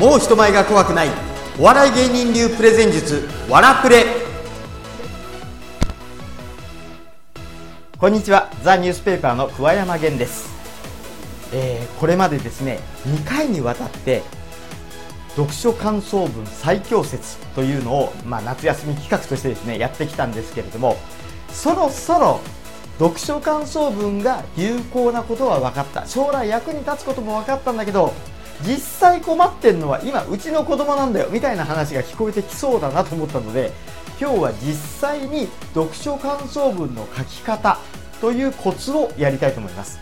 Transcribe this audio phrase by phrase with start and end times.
[0.00, 1.08] もう人前が怖くない。
[1.58, 4.06] お笑い芸人流プレゼン術わらプレ。
[7.98, 8.50] こんにちは。
[8.62, 10.48] ザ・ニュースペーパーの桑山源です、
[11.52, 12.78] えーこれまでですね
[13.08, 14.22] 2回にわたって
[15.36, 20.96] 読書感想文最強説というのを、まあ、夏休み企画としてですねやってきたんですけれども
[21.50, 22.40] そろそろ
[22.98, 26.06] 読書感想文が有効なことは分かった。
[26.06, 28.14] 将来役に立つことも分かったんだけど
[28.66, 33.72] 実際困ってるのは今うちの子供なんだよみたいな話が聞こえてきそうだなと思ったので
[34.20, 37.78] 今日は実際に読書感想文の書き方
[38.20, 39.98] というコツをやりたいと思います。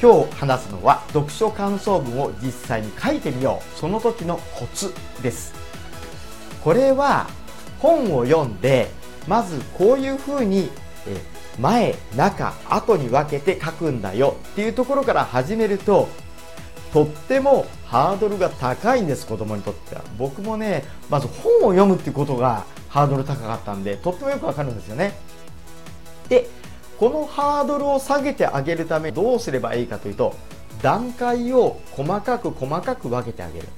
[0.00, 5.54] 今日話すのは読書感想文を実際に書いてみようその時のコツです。
[6.62, 7.26] これは
[7.80, 8.90] 本を読んで
[9.26, 10.70] まずこういうふうに
[11.58, 16.08] 前中後に分けて書くんだよっていうところから始めると
[16.92, 20.02] とってもハードルが高いんです子供にとっては。
[20.18, 25.14] 僕もねまず本を読むっていうことがハードル高かったんでとってもよくわかるんですよね。
[26.28, 26.46] で
[26.98, 30.34] このハードルを下げてあげるためどうすればいいかというと
[30.82, 33.68] 段階を細かく細かく分けてあげる。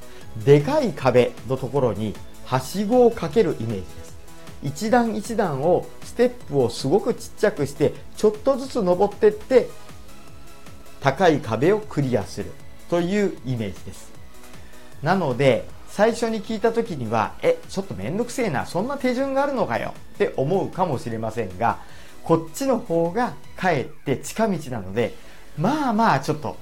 [0.45, 2.15] でかい壁のところに
[2.47, 4.19] はしごをかけるイメージです。
[4.63, 9.69] 一段一段をステップをすごくちっちゃくしてちょっとずつ登っていって
[11.01, 12.51] 高い壁をクリアする。
[12.91, 14.11] というイメージです。
[15.03, 21.79] なので最初に聞いた時にはえちょっとめんどくせえなそんな手順があるのかよって思うかもしれませんが
[22.23, 25.15] こっちの方がかえって近道なので
[25.59, 26.57] まあまあちょっと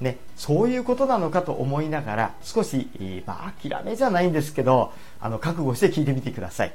[0.00, 2.88] ねそういうことなのかと思いながら少し、
[3.26, 6.74] まあ、諦めじゃないんですけどあの覚悟して聞いてみてください。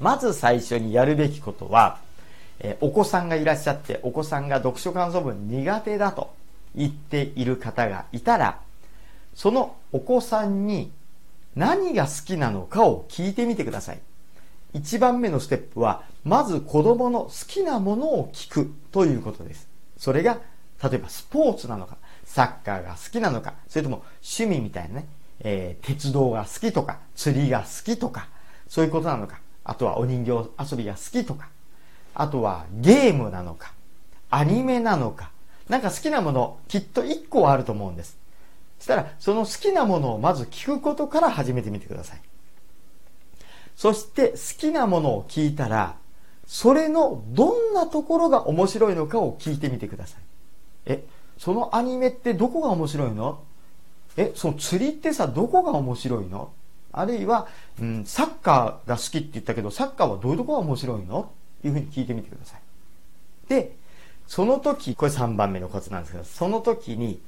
[0.00, 1.98] まず最初にやるべきことは、
[2.58, 6.34] えお子さんがいらっしゃってお子さんが読書感想文苦手だと
[6.74, 8.60] 言っている方がいたら
[9.34, 10.92] そのお子さんに
[11.56, 14.00] 何が好きなのかを聞いてみてください。
[14.74, 19.68] 1番目のステップはまず子供の好きなものを聞くということです。
[19.96, 20.38] それが
[20.82, 25.06] 例えばスポーツなのかサッカーが好きなのかそれとも趣味みたいなね、
[25.40, 28.28] えー鉄道が好きとか釣りが好きとか
[28.68, 30.30] そういうことなのかあとはお人形
[30.72, 31.48] 遊びが好きとか
[32.14, 33.72] あとはゲームなのか
[34.30, 35.30] アニメなのか
[35.68, 38.18] なんか好きなものきっと1個あると思うんです。
[38.78, 42.20] そしたらその好きなものをまず聞くことから始めてみてください。
[43.76, 45.96] そして好きなものを聞いたら
[46.46, 50.20] それのどんなところが面白いのかを聞いてみてください。
[50.86, 51.04] え
[51.38, 53.42] そのアニメってどこが面白いの？
[54.16, 56.52] えその釣りってさどこが面白いの？
[56.92, 57.48] あるいは、
[57.80, 61.32] うん、サッカーが好きって言ったけどサッカーはどういうところが面白いの？
[61.58, 62.60] っていうふうに聞いてみてください。
[63.48, 63.74] で
[64.26, 67.20] その時これ3番目のコツなんですけどその時に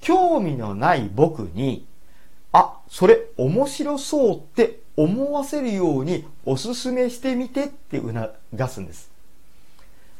[0.00, 1.86] 興味のない僕に
[2.52, 9.10] あそれ面白そうって思わせるようにおすすめしてみてって促すんです。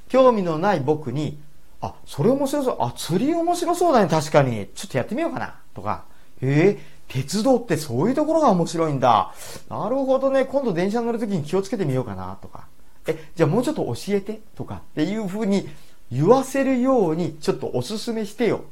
[0.09, 1.39] 興味のない僕に
[1.81, 4.69] あそれ面白そうあ釣り面白そうだね確かに。
[4.75, 6.05] ちょっとやってみようかなとか。
[6.41, 9.33] えー、鉄道ってそういうところが面白いんだ。
[9.69, 12.67] なるほどね今度電車乗る時に気をつけてみようかなとか。
[13.07, 15.69] えじゃあもうちょっと教えてとかっていうふうに
[16.11, 18.65] 言わせるようにちょっとおすすめしてよ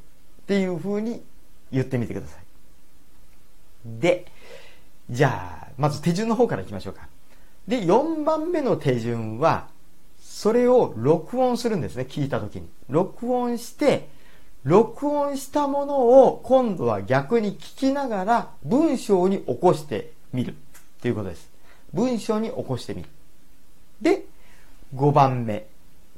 [0.42, 1.22] っていうふうに
[1.70, 2.42] 言ってみてください。
[3.84, 4.26] で
[5.10, 7.08] じゃあまず手順の方からいきましょうか。
[7.66, 9.68] で4番目の手順は
[10.20, 12.68] それを録音するんですね聞いた時に。
[12.88, 14.08] 録音して
[14.64, 20.54] 録音したものを今度は逆に聞きながら文章に起こしてみる
[21.00, 21.50] ということです。
[21.92, 23.08] 文章に起こしてみる。
[24.00, 24.24] で
[24.94, 25.66] 5番目。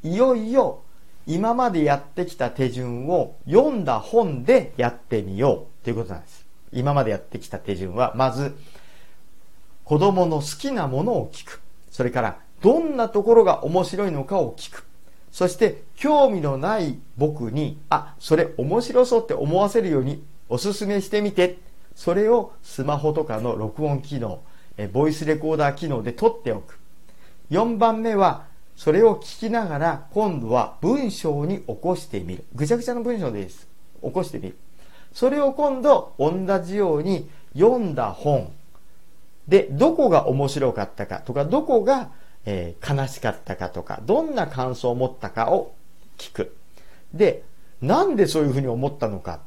[0.03, 0.83] いよいよ
[1.27, 6.45] 今までやってきた手順を読んだ本でやってみようということなんです。
[6.73, 8.57] 今までやってきた手順はまず
[9.85, 11.61] 子供の好きなものを聞く。
[11.91, 14.85] それからどんなところが面白いのかを聞く。
[15.31, 21.59] そして興味のない僕にあそれ面白そうって思わせるようにおすすめしてみて。
[21.95, 24.43] それをスマホとかの録音機能
[24.93, 26.81] ボイスレコーダー機能で撮っておく。
[27.53, 32.45] 4番目はそれを聞きながら今度は文章に起こしてみる。
[32.55, 33.67] ぐちゃぐちゃの文章です。
[34.03, 34.57] 起こしてみる。
[35.13, 36.33] それを今度同
[36.63, 38.53] じように読んだ本。
[39.49, 42.11] でどこが面白かったかとかどこが、
[42.47, 45.75] えー悲しかったかとかどんな感想を持ったかを
[46.19, 46.57] 聞く。
[47.13, 47.43] で
[47.81, 49.41] なんでそういうふうに思ったのか。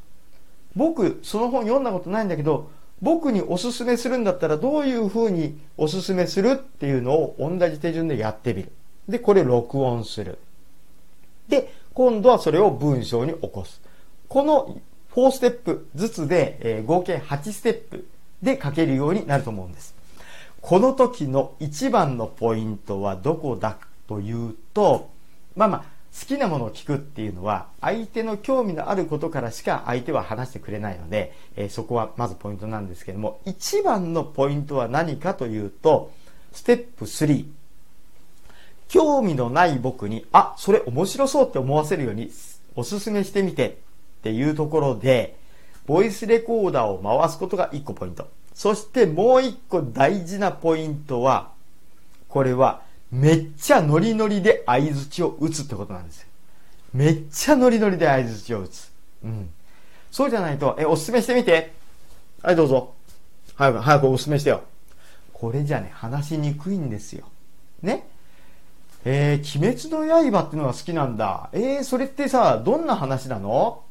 [0.76, 2.70] 僕その本読んだことないんだけど
[3.02, 8.72] 僕におすすめするんだったらどういうふうにおすすめするっていうのを同じ手順でやってみる。
[9.08, 10.40] でこれ録音する
[11.48, 13.82] で今度はそれを文章に起こす
[14.28, 14.80] この
[15.18, 18.08] 4ステップずつで、えー、合計8ステップ
[18.42, 19.96] で書けるようになると思うんです。
[20.62, 23.78] この時の一番のポイントはどこだ
[24.08, 25.10] というと、
[25.56, 25.84] まあまあ、
[26.20, 36.12] 好きなものを聞くっていうのは、相手の興味のあることからしか相手は話してくれないので、えー、そこはまずポイントなんですけども、一番のポイントは何かというと、
[36.52, 37.46] ステップ3。
[38.88, 42.32] 興味のない僕に、あ、それ面白そうって思わせるように
[42.76, 45.36] おすすめしてみてっていうところで、
[45.86, 48.30] ボイスレコーダーを回すことが1個ポイント。
[48.54, 51.52] そしてもう1個大事なポイントは、
[52.28, 52.82] これは
[53.12, 56.28] めっちゃノリノリで相づちを打つってことなんですよ。
[56.94, 58.92] めっちゃノリノリで相づちを打つ。
[59.24, 59.50] うん。
[60.12, 61.74] そうじゃないと、え、おすすめしてみて。
[62.42, 62.94] はい、どうぞ。
[63.56, 64.64] 早く、早くおすすめしてよ。
[65.34, 67.26] これじゃね、話しにくいんですよ。
[67.82, 68.08] ね
[69.06, 71.50] えー、鬼滅の刃っていうのが好きなんだ。
[71.54, 73.84] えー、それってさ、どんな話なの？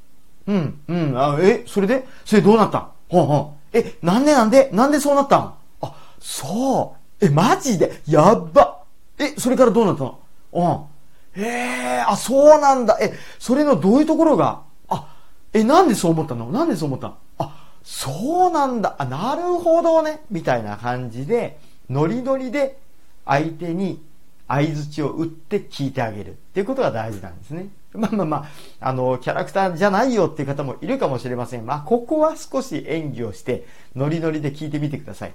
[0.47, 2.07] うん、うん、あ、え、それで？
[2.25, 2.89] それどうなった？
[3.09, 3.57] ほんほん。
[3.73, 4.71] え、なんでなんで？
[4.73, 5.55] なんでそうなったん？
[5.81, 7.25] あ、そう。
[7.25, 8.03] え、マジで？
[8.07, 8.83] やっば。
[9.19, 10.19] え、それからどうなったの？
[10.53, 11.43] うん。
[11.43, 12.99] えー、あ、そうなんだ。
[13.01, 14.63] え、それのどういうところが？
[14.89, 15.17] あ、
[15.53, 16.51] え、なんでそう思ったの？
[16.53, 17.09] なんでそう思った？
[17.09, 18.95] のあ、そうなんだ。
[18.99, 20.21] あ、なるほどね。
[20.31, 21.59] みたいな感じで、
[21.91, 22.79] ノリノリで
[23.25, 24.01] 相手に
[24.49, 27.69] 相づちを打って聞いてあげるっていうことが大事なんですね。
[27.93, 28.37] まあまあま
[28.81, 31.67] あ、あの、キャラクターじゃないよっていう方もいるかもしれません。
[31.67, 33.67] まあ、ここは少し演技をして、
[33.97, 35.33] ノリノリで聞いてみてください。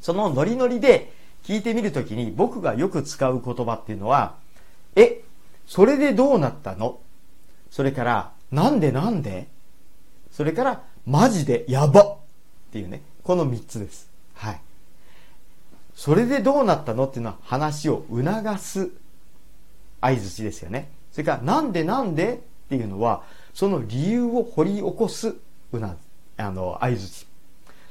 [0.00, 1.12] そのノリノリで
[1.42, 4.36] 聞いてみるときに僕がよく使う言葉っていうのは、
[4.96, 5.22] え、
[5.66, 7.00] それでどうなったの？
[7.70, 8.92] それから、なんで？
[8.92, 9.48] なんで？
[10.30, 12.16] それから、マジでやばっ
[12.72, 14.08] ていうね、この3つです。
[14.34, 14.60] はい。
[15.94, 18.90] それでどうなったのっていうのは話を促す
[20.00, 20.90] 相づちですよね。
[21.12, 22.34] それから、なんでなんで
[22.66, 23.22] っていうのは、
[23.54, 25.36] その理由を掘り起こす
[25.72, 25.96] うな、
[26.36, 27.26] あの、相づち。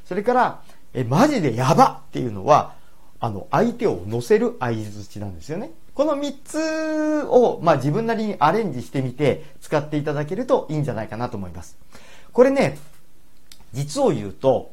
[0.06, 0.62] それから、
[0.94, 2.76] え、マジでやばっていうのは、
[3.20, 5.72] あの、相手を乗せる相づちなんですよね。
[5.94, 11.78] この3つを、まあ、自分なりにアレンジしてみて使っていただけるといいんじゃないかなと思います。
[12.32, 12.78] これね、
[13.74, 14.72] 実を言うと、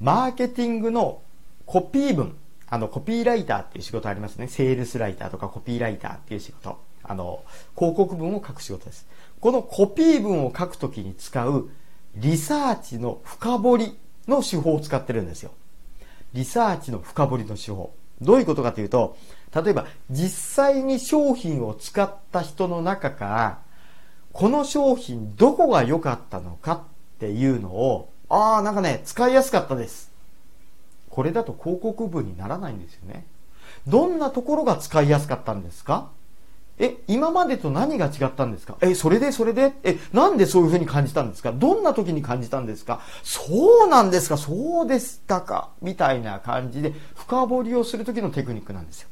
[0.00, 1.20] マーケティングの
[1.66, 2.34] コピー文、
[2.70, 4.48] あの、コピーライターっていう仕事ありますね。
[4.48, 6.78] セールスライターとかコピーライターっていう仕事。
[7.02, 7.42] あの、
[7.76, 9.06] 広告文を書く仕事です。
[9.40, 11.70] このコピー文を書くときに使う
[12.16, 15.52] リサーチの深掘りの手法を使ってるんですよ。
[16.34, 17.94] リサーチの深掘りの手法。
[18.20, 19.16] どういうことかというと、
[19.54, 23.58] 例えば実際に商品を使った人の中から、
[24.32, 26.80] この商品どこが良かったのかっ
[27.18, 30.07] ていうのを、ああ、なんかね、使いやすかったです。
[31.18, 33.26] これだと広告文にならないんですよね。
[33.88, 36.10] どんなところが使いやすかったんですか？
[36.78, 38.76] え、今までと何が違ったんですか？
[38.82, 39.72] え、それでそれで？
[39.82, 41.50] え、なんでそういうふうに感じたんですか？
[41.50, 43.00] どんな時に感じたんですか？
[43.24, 44.36] そうなんですか？
[44.36, 45.70] そうでしたか？
[45.82, 49.08] みたいな感じで深掘りをする時のテクニックなんですよ。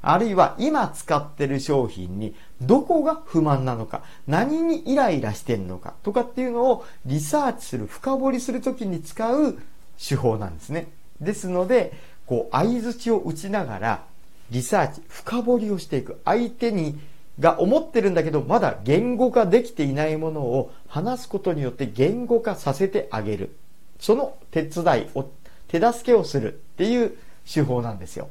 [0.00, 5.92] あるいは今使ってる商品にどこが不満なのか、何にイライラしてんのか？
[6.02, 9.58] とかっていうのをリサーチする、深掘りするときに使う
[9.98, 10.88] 手法なんですね。
[11.22, 11.92] ですので、
[12.26, 14.04] こう、相づちを打ちながら、
[14.50, 16.20] リサーチ、深掘りをしていく。
[16.24, 16.98] 相手に、
[17.40, 23.56] が思ってるんだけど、まだ言語化できていないものを話すことによって言語化させてあげる。
[23.98, 25.30] その手伝いを、
[25.68, 27.16] 手助けをするっていう
[27.50, 28.28] 手法なんですよ。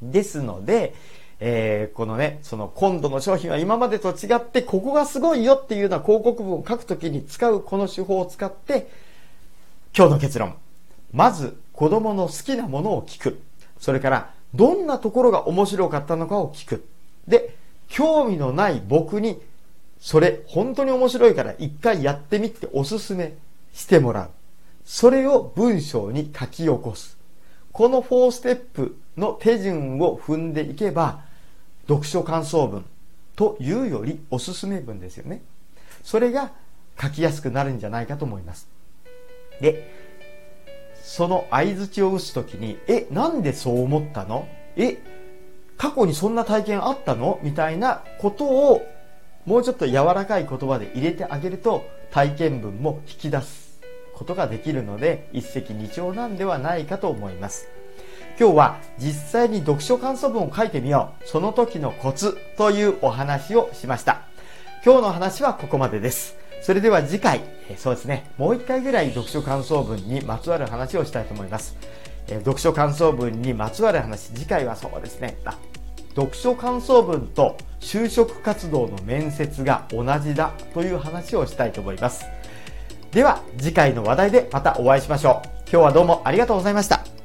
[0.00, 0.94] ですので、
[1.38, 8.88] えー、このね、その今度の商品は今までと違って、ここがすごいよっていうような広告文を書くときに使うこの手法を使って、
[9.96, 10.54] 今日の結論。
[11.12, 13.40] まず、子供の好きなものを聞く。
[13.78, 16.88] それから、どんなところが面白かったのかを聞く。
[17.28, 17.54] で、
[17.88, 19.40] 興味のない僕に、
[20.00, 23.34] それ本当に面白いから一回やってみておすすめ
[23.74, 24.30] してもらう。
[24.84, 27.18] それを文章に書き起こす。
[27.72, 31.20] この4ステップの手順を踏んでいけば、
[31.86, 32.84] 読書感想文
[33.36, 35.42] というよりおすすめ文ですよね。
[36.02, 36.52] それが
[37.00, 38.66] 書きやすくなるんじゃないかと思います。
[39.60, 39.95] で、
[41.06, 44.48] その相づちを打つときに、え、なんでそう思ったの？
[44.74, 44.98] え、
[45.78, 47.38] 過去にそんな体験あったの？
[47.42, 48.82] みたいなことを
[49.46, 53.78] もうちょっと柔らかい言葉で入れてあげると体験文も引き出す
[54.14, 57.68] ことができるので一石二鳥なんではないかと思います。
[58.38, 61.28] 今日は実際に読書感想文を書いてみよう。
[61.28, 64.22] その時のコツというお話をしました。
[64.84, 66.36] 今日の話はここまでです。
[66.66, 67.42] それでは次回、
[67.76, 71.76] そうですね、もう一回ぐらい読書感想文にまつわる話をしたいと思います。
[72.26, 75.56] え読書感想文にまつわる話、次回はそうですね、あ
[76.16, 82.24] 読書感想文と就職活動の面接が同じだという話をしたいと思います。
[83.12, 87.15] では次回の話題でまたお会いしましょう今日はどうもありがとうございました